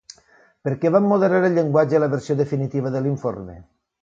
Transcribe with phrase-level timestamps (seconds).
[0.67, 3.61] Per què van moderar el llenguatge a la versió definitiva de l'informe?